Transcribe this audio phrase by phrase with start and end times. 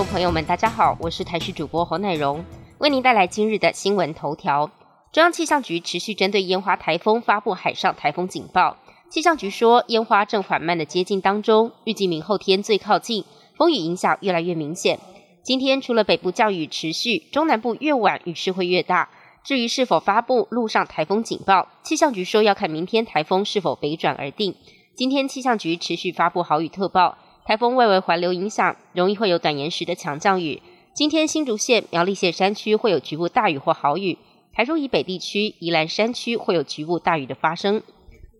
[0.00, 2.42] 朋友们，大家好，我是台视主播侯乃荣，
[2.78, 4.70] 为您带来今日的新闻头条。
[5.12, 8.78] 中央气象局持续针对烟花台风发布海上台风警报。
[9.10, 13.24] 气象局说，烟花正缓慢的接近当中，预计明后天最靠近，
[13.56, 14.98] 风雨影响越来越明显。
[15.42, 19.10] 今天除了北部降雨持续，中南部越晚雨势会越大。
[19.44, 24.54] 至于是否发布陆上台风警报，气象局说要看明天台风是否北转而定。
[24.94, 27.18] 今天气象局持续发布豪雨特报。
[27.44, 30.62] 台风外围环流影响，容易会有短延时的强降雨。
[30.94, 34.18] 今天新竹县、苗栗县山区会有局部大雨或豪雨，
[34.52, 37.82] 台中以北地区、宜兰山区会有局部大雨的发生。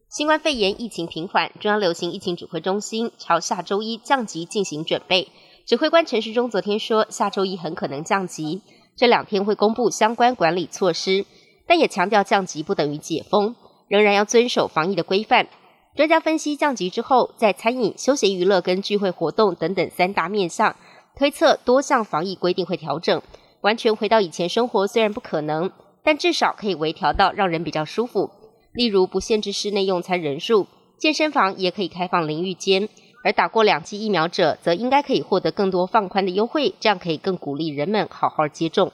[0.09, 5.29] 新冠肺炎疫情平缓，中央流行疫情指挥中心朝下周一降级进行准备。
[5.67, 8.61] 指挥官陈时中昨天说，下周一很可能降级，
[8.95, 11.25] 这两天会公布相关管理措施，
[11.67, 13.57] 但也强调降级不等于解封，
[13.89, 15.49] 仍然要遵守防疫的规范。
[15.95, 20.75] 专家分析降级之后，在餐饮、休闲娱乐跟聚会活动等等三大面向，
[21.15, 23.21] 推测多项防疫规定会调整。
[23.61, 25.71] 完全回到以前生活虽然不可能，
[26.03, 28.31] 但至少可以微调到让人比较舒服。
[28.73, 32.89] 例如不限制室内用餐人数，健身房也可以开放淋浴间，
[33.23, 38.91] 而打过两剂疫苗者则应该可以获得更多放宽的优惠，这样可以更鼓励人们好好接种。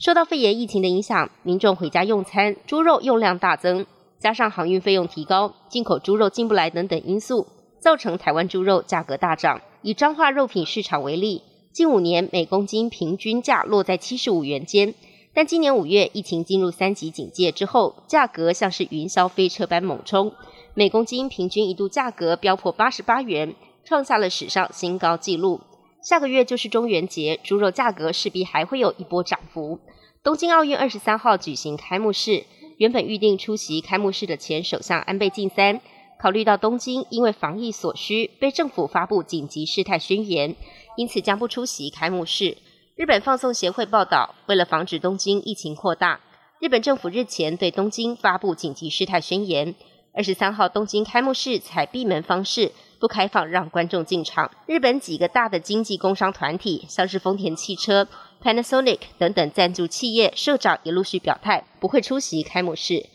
[0.00, 3.86] 受到肺炎疫情的影响，民众回家用餐，猪肉用量大增。
[4.22, 7.48] 加上航运费用提高、进口猪肉进不来等等因素，
[7.80, 9.60] 造成台湾猪肉价格大涨。
[9.82, 11.42] 以彰化肉品市场为例，
[11.72, 14.94] 近五年每公斤平均价落在七十五元间，
[15.34, 20.32] 但今年五月疫情进入三级警戒之后，价格像是云霄飞车般猛冲，
[20.74, 25.60] 每公斤平均一度价格飙破八十八元，创下了史上新高纪录。
[26.00, 29.80] 下个月就是中元节，猪肉价格势必还会有一波涨幅。
[30.22, 32.44] 东京奥运二十三号举行开幕式。
[32.82, 35.80] 原本预定出席开幕式的前首相安倍晋三，
[36.18, 40.56] 考虑到东京因为防疫所需被政府发布紧急事态宣言，
[40.96, 42.56] 因此将不出席开幕式。
[42.96, 46.18] 日本放送协会报道，为了防止东京疫情扩大，
[46.58, 49.76] 日本政府日前对东京发布紧急事态宣言。
[50.12, 54.48] 二十三号东京开幕式采闭门方式，不开放让观众进场。
[54.64, 58.06] 日本几个大的经济工商团体，像是丰田汽车。
[58.40, 63.06] Panasonic 等等赞助企业社长也陆续表态不会出席开幕式。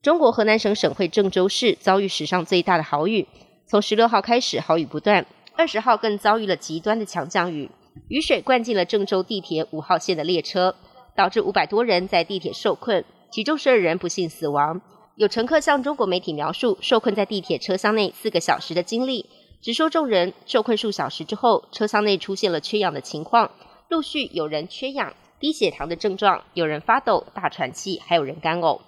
[0.00, 3.28] 中国河南省省会郑州市遭遇史上最大的豪雨，
[3.66, 7.70] 从十六号开始豪雨不断，二十号更遭遇了极端的强降雨，
[8.08, 10.74] 雨水灌进了郑州地铁五号线的列车，
[11.14, 14.80] 导致五百多人在地铁受困，其中十二人不幸死亡。
[15.16, 19.26] 有乘客向中国媒体描述受困在地铁车厢内四个小时的经历，
[19.60, 23.48] 直说众人受困数小时之后，车厢内出现了缺氧的情况。
[23.88, 28.80] 陆续有人缺氧、低血糖的症状，有人发抖、大喘气，还有人干呕。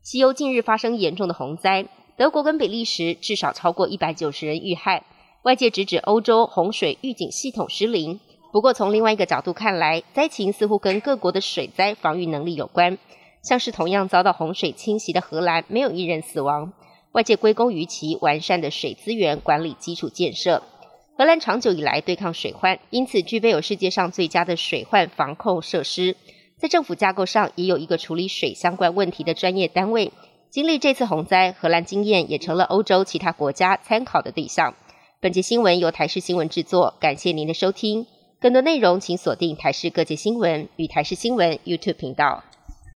[0.00, 5.04] 西欧近日发生严重的洪灾，德国跟比利时至少超过一百九十人遇害。
[5.42, 8.18] 外界直指欧洲洪水预警系统失灵。
[8.50, 12.96] 不过从另外一个角度看来，灾情似乎跟各国的水灾防御能力有关。
[13.46, 16.72] 像是同样遭到洪水侵袭的荷兰，没有一人死亡，
[17.12, 20.64] 外界归功于其完善的水资源管理基础建设。
[21.16, 26.16] 荷兰长久以来对抗水患，因此具备有世界上最佳的水患防控设施。
[26.58, 30.10] 在政府架构上，也有一个处理水相关问题的专业单位。
[30.50, 34.74] 经历这次洪灾，荷兰经验也成了欧洲其他国家参考的对象。
[35.20, 38.08] 本节新闻由台视新闻制作，感谢您的收听。
[38.40, 42.42] 更多内容请锁定台视各界新闻与台视新闻 YouTube 频道。